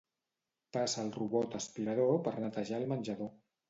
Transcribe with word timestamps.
Passa 0.77 1.03
el 1.05 1.13
robot 1.19 1.59
aspirador 1.61 2.21
per 2.29 2.37
netejar 2.43 2.85
el 2.85 2.93
menjador. 2.97 3.37